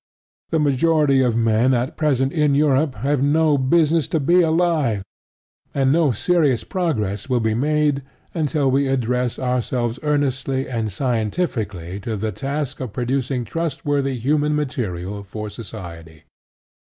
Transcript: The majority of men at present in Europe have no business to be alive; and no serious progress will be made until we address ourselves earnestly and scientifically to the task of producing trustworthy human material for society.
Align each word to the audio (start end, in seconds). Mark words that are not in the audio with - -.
The 0.49 0.57
majority 0.57 1.21
of 1.21 1.35
men 1.35 1.75
at 1.75 1.95
present 1.95 2.33
in 2.33 2.55
Europe 2.55 2.95
have 3.05 3.21
no 3.21 3.55
business 3.55 4.07
to 4.07 4.19
be 4.19 4.41
alive; 4.41 5.03
and 5.75 5.91
no 5.91 6.11
serious 6.11 6.63
progress 6.63 7.29
will 7.29 7.39
be 7.39 7.53
made 7.53 8.01
until 8.33 8.71
we 8.71 8.87
address 8.87 9.37
ourselves 9.37 9.99
earnestly 10.01 10.67
and 10.67 10.91
scientifically 10.91 11.99
to 11.99 12.15
the 12.15 12.31
task 12.31 12.79
of 12.79 12.93
producing 12.93 13.45
trustworthy 13.45 14.17
human 14.17 14.55
material 14.55 15.21
for 15.21 15.51
society. 15.51 16.23